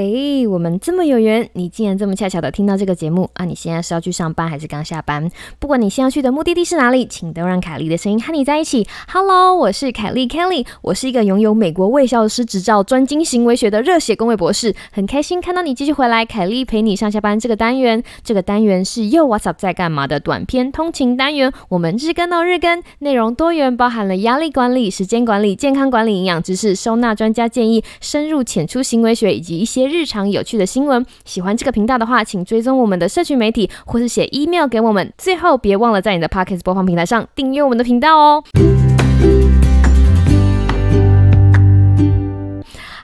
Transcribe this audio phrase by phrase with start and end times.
[0.00, 3.44] 嘿，我们这么有缘，你竟然这么恰巧的听到这个节目啊！
[3.44, 5.28] 你现在是要去上班还是刚下班？
[5.58, 8.86] 不管你现在去的目的地是哪里，请都让凯莉的声音和你在一起。
[9.08, 14.72] Hello，我是凯莉 Kelly，我是一个拥有美国卫校师执照、专精行为学的热血工位博士。
[14.92, 18.04] 很开心看到你继续回来，凯莉陪你上下班这个单元。
[18.22, 21.52] 这个单元是又 What's Up 在干嘛的短篇通勤单元。
[21.70, 29.87] 我们日更到日更，内容多元，包含了压力管理、时间管理、健康管理、营养知识、收纳专家建议、深入浅出行为学以及一些。
[29.88, 35.12] 日常有趣的新闻，喜欢这个频道的话，请追踪我们的社群媒体，或是写 email 给我们。
[35.16, 38.44] 最后，别忘了在你的 podcast 播放平台上订阅我们的频道哦。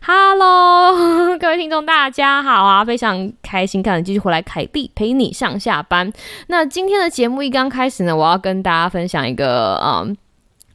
[0.07, 2.85] Hello， 各位听众，大家好啊！
[2.85, 6.13] 非常开心看你继续回来，凯蒂陪你上下班。
[6.49, 10.15] 那今天的节目一刚开始呢，我要跟大家分享一个嗯。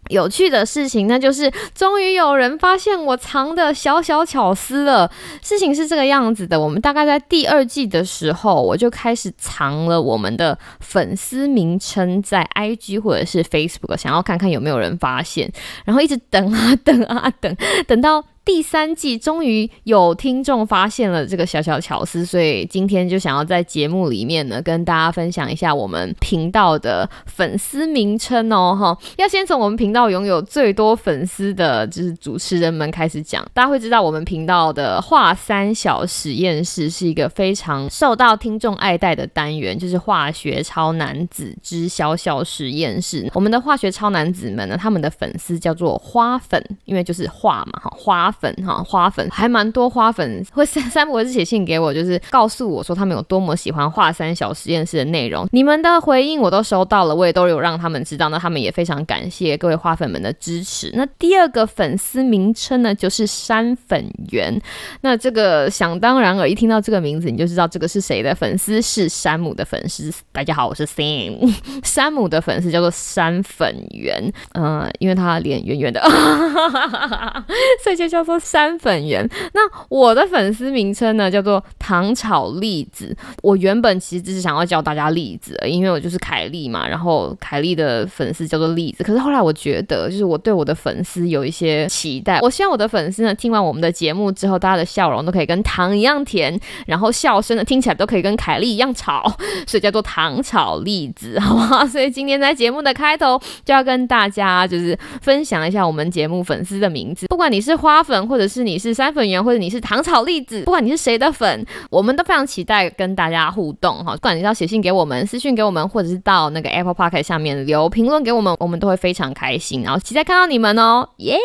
[0.09, 5.09] 有趣的事情，那就是终于有人发现我藏的小小巧思了。
[5.41, 15.51] 事情是这个样子的，我们大概在第二季的时候，我就开始藏了我们的粉丝名称在 IG 或者是 Facebook，想要看看有没有人发现，
[15.85, 17.55] 然后一直等啊 等啊等，
[17.87, 18.23] 等到。
[18.49, 33.47] 第三季终于有听众发现了这个小小巧思，所以今天就想要在节目里面呢，跟大家分享一下我们频道的粉丝名称哦，哈，要先从我们频道拥有最多粉丝的就是主持人们开始讲。
[33.53, 43.29] 大家会知道，我们频道的画三小实验室是一个非常受到听众爱戴的单元，就是化学超男子之小小实验室。
[43.35, 48.35] 我们的化学超男子们呢，他们的粉丝叫做花粉，因为就是画嘛，哈，花。
[48.39, 55.45] 粉哈花粉还蛮多花粉会三三不会是写信给我，就是告诉我说他们有多么喜欢画三小实验室的内容。
[55.51, 58.29] 你们的回应我都收到了，我也都有让他们知道。
[58.29, 60.91] 那他们也非常感谢各位花粉们的支持。
[60.93, 64.57] 那第二个粉丝名称呢，就是山粉圆。
[65.01, 70.13] 那这个想当然尔，一听到这个名字你就知道这个是谁的粉丝，是山姆的粉丝。
[70.31, 71.53] 大家好，我是 Sam，
[71.83, 74.31] 山姆的粉丝叫做山粉圆。
[74.53, 76.01] 嗯，因为他脸圆圆的，
[77.83, 78.28] 所以就叫。
[78.29, 83.15] 说山粉圆，那我的粉丝名称呢叫做糖炒栗子。
[83.41, 89.03] 我原本其实只是想要教大家栗子，因为我就是凯莉嘛，然后凯莉的粉丝叫做栗子。
[89.03, 99.23] 可是后来我觉得，就是我对我的粉丝有一些期待，我希望我的粉丝呢听完我们的节目之后，大家的笑容都可以跟糖一样甜，然后笑声呢听起来都可以跟凯莉一样吵，
[99.65, 101.85] 所以叫做糖炒栗子，好吗？
[101.85, 108.19] 所以今天在节目的开头就要跟大家就是分享一下我们节目粉丝的名字，不管你是花粉。
[108.29, 114.13] 或者是你是三粉圆，或者你是糖炒栗子，不管你是谁的粉，我们都非常期待跟大家互动哈。
[114.13, 121.37] 不管你是要写信给我们、私信给我们，或者是到那个 Apple Park 下面留评论给我们，我们都会非常开心，然后期待看到你们哦，耶！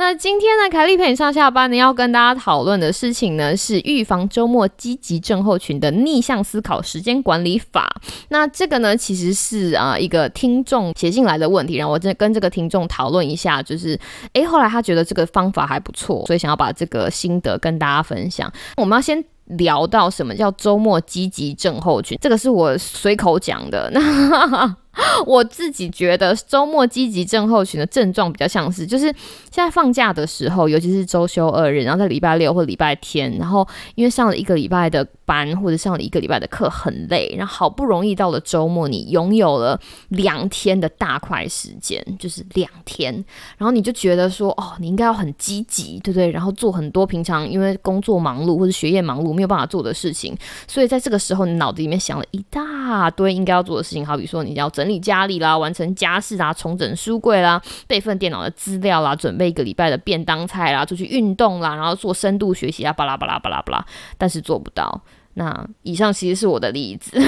[0.00, 8.00] 那今天呢，凯丽陪你上下班呢，要跟大家讨论的事情呢，是预防周末积极症候群的逆向思考时间管理法。
[8.28, 13.98] 那这个呢，其实是啊一个听众写进来的问题，然后我再跟这个听众讨论一下，就是
[14.34, 18.48] 诶，后来他觉得这个方法还不错，所以想要把这个心得跟大家分享。
[18.76, 23.90] 我们要先聊到什么叫周末积极症候群，这个是我随口讲的。
[23.92, 24.76] 那
[25.26, 29.04] 我自己觉得周末积极症候群的症状比较像是，就是
[29.50, 43.12] 现在放假的时候，尤其是周休二日，然后在礼拜六或礼拜天，然后因为上了一个礼拜的班或者上了一个礼拜的课很累，然后好不容易到了周末，你拥有了两天的大块时间，就是两天，
[43.56, 46.30] 然后你就觉得说，哦，你应该要很积极，对不对？
[46.30, 54.88] 然后做很多平常因为工作忙碌或者学业忙碌没有办法做的事情，所以在这个时候，你脑子里面想了一大大堆应该要做的事情，好比说你要整。
[54.88, 65.02] 理家里啦，完成家事啦，重整书柜啦，备份电脑的资料啦，准备一个礼拜的便当菜啦，出去运动啦，然后做深度学习啊，巴拉巴拉巴拉巴拉，但是做不到。
[65.34, 67.20] 那以上其实是我的例子。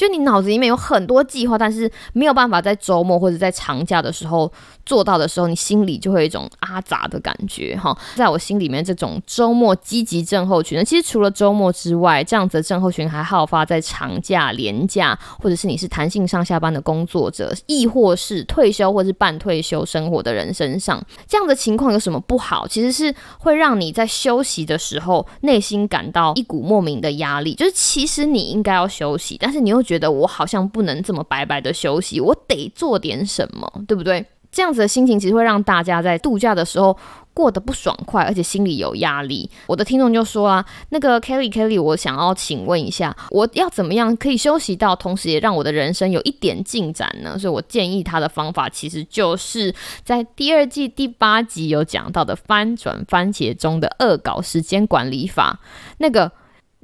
[0.00, 4.50] 就你脑子里面有很多计划，但是没有办法在周末或者在长假的时候
[4.86, 7.94] 做到的时候，你心里就会有一种阿杂的感觉哈。
[8.16, 20.98] 在我心里面，这种周末积极症候群呢，其实除了周末之外，这样子的症候群还好发在长假、年假，或者是你是弹性上下班的工作者，亦或是退休或是半退休生活的人身上。
[21.28, 22.66] 这样的情况有什么不好？
[22.66, 29.84] 其实是会让你在休息的时候内心感到一股莫名的压力，就是其实你应该要休息，但是你又。
[29.90, 34.24] 觉得我好像不能这么白白的休息，我得做点什么，对不对？
[34.52, 36.96] 这样子的心情其实会让大家在度假的时候。
[37.32, 39.48] 过得不爽快，而且心里有压力。
[39.68, 47.38] 我的听众就说啊，那个 Kelly Kelly，我想要请问一下，我要怎么样可以休息到，同时也让我的人生有一点进展呢？
[47.38, 49.72] 所以我建议他的方法，其实就是
[50.04, 55.60] 在第二季第八集有讲到的翻转番茄中的恶搞时间管理法。
[55.98, 56.30] 那个，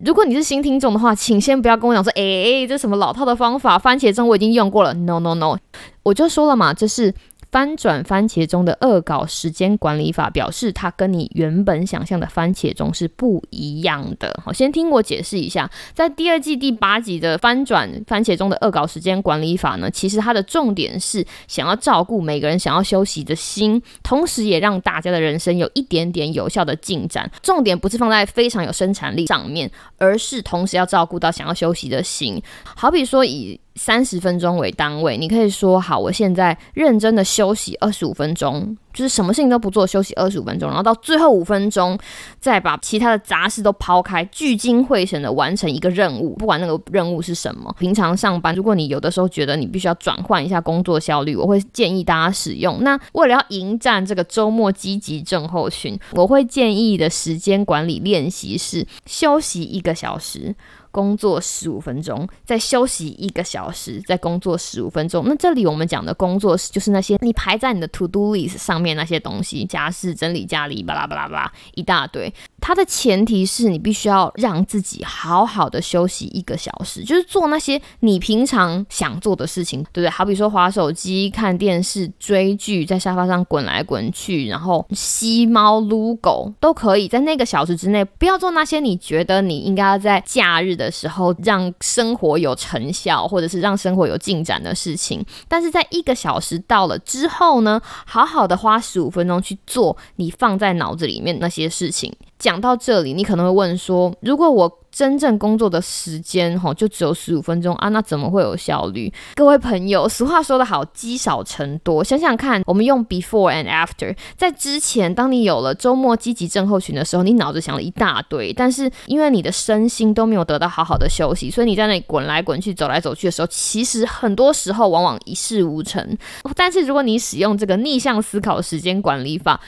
[0.04, 3.78] 如果你是新听众的话，请先不要跟我讲说，哎，这什么老套的方法？
[3.78, 4.93] 番茄钟我已经用过了。
[4.93, 5.56] No No No，
[6.02, 7.14] 我就说了嘛，就是。
[7.56, 14.38] 翻转番茄钟的恶搞时间管理法表示，它跟你原本想象的番茄钟是不一样的。
[14.44, 27.30] 好，先听我解释一下，在第二季第八集的翻转番茄钟的恶搞时间管理法呢，其实它的重点是想要照顾每个人想要休息的心，同时也让大家的人生有一点点有效的进展。
[27.42, 32.38] 重点不是放在非常有生产力上面，而是同时要照顾到想要休息的心。
[32.64, 41.99] 好比说以三十分钟为单位，你可以说好，我现在认真的休息二十五分钟，就是什么事情都不做，休息二十五分钟，然后到最后五分钟，
[42.40, 47.75] 再把其他的杂事都抛开，聚精会神的完成一个任务，不管那个任务是什么。
[47.78, 52.82] 平常上班，如果你有的时候觉得你必须要转换一下工作效率，我会建议大家使用。
[52.82, 60.55] 那为了要迎战这个周末积极症候群，我会建议的时间管理练习是休息一个小时。
[60.96, 65.22] 工作十五分钟，再休息一个小时，再工作十五分钟。
[65.26, 72.32] 那这里我们讲的工作是就是那些你排在你的 to do list 上面那些东西，家事、整理家里，巴拉巴拉巴拉一大堆。
[72.60, 80.10] 它的前提是你必须要让自己好好的休息一个小时，就是做那些你平常想做的事情，对不对？
[80.10, 90.76] 好比说划手机、看电视、追剧，在沙发上滚来滚去，然后吸猫撸狗，都可以在那个小时之内，不要做那些你觉得你应该要在假日。
[90.76, 95.24] 的时候，让生活有成效，或者是让生活有进展的事情。
[95.48, 102.12] 但是在一个小时到了之后呢，好好的花十五分钟去做你放在脑子里面那些事情。
[102.38, 109.12] 讲到这里，你可能会问说：如果我真正工作的时间哈，就只有十五分钟啊，那怎么会有效率？
[109.34, 112.02] 各位朋友，俗话说得好，积少成多。
[112.02, 126.16] 想想看，我们用 before and after，在之前，当你有了周末积极症候群的时候，你脑子想了一大堆，但是因为你的身心都没有得到好好的休息，所以你在那里滚来滚去、走来走去的时候，其实很多时候往往一事无成。
[126.54, 129.60] 但是如果你使用这个逆向思考时间管理法，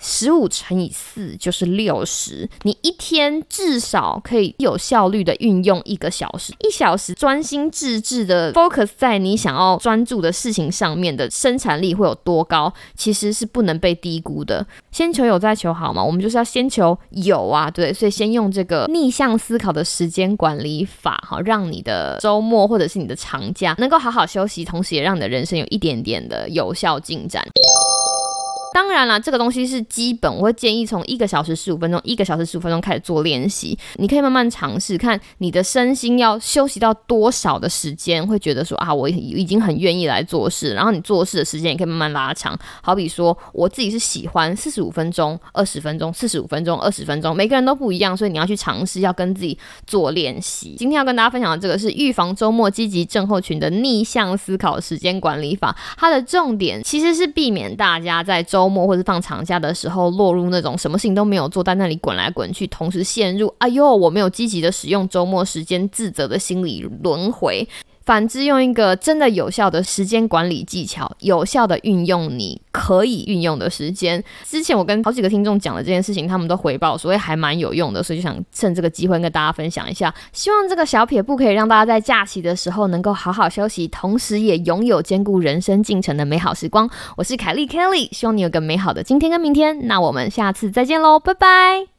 [0.00, 14.66] 十五乘以四就是六十，你一天至少可以有效率的运用一个小时，一小时专心致志的 focus 在你想要专注的事情上面的生产力会有多高，其实是不能被低估的。
[14.90, 27.44] 先求有再求好嘛，我们就是要先求有啊，对，所以先用这个逆向思考的时间管理法，哈，让你的周末或者是你的长假能够好好休息，同时也让你的人生有一点点的有效进展。
[28.72, 33.76] 当然了，这个东西是基本，我会建议从一个小时十五分钟，一个小时十五分钟开始做练习。
[33.96, 40.72] 你可以慢慢尝试，看你的身心要休息到多少的时间，会觉得说啊，我已经很愿意来做事。
[40.74, 42.56] 然后你做事的时间也可以慢慢拉长。
[42.82, 50.76] 好比说，我自己是喜欢四十五分钟、二十分钟、四十五分钟、二十分钟，每个人都不一样，所以你要去尝试，要跟自己做练习。
[50.78, 67.66] 今天要跟大家分享的这个是预防周末积极症候群的逆向思考时间管理法，它的重点其实是避免大家在周周末或者放长假的时候，落入那种什么事情都没有做，在那里滚来滚去，同时陷入“哎呦，我没有积极的使用周末时间”自责的心理轮回。
[68.04, 74.22] 反之，用一个真的有效的时间管理技巧，有效的运用你可以运用的时间。
[74.44, 80.12] 之前我跟好几个听众讲了这件事情，他们都回报，所以还蛮有用的，所以就想趁这个机会跟大家分享一下。
[80.32, 86.88] 希望这个小撇步可以让大家在假期的时候能够好好休息，同时也拥有兼顾人生进程的美好时光。
[87.18, 89.86] 我是凯莉 Kelly，希望你有个美好的今天跟明天。
[89.86, 91.89] 那我们下次再见喽，拜拜。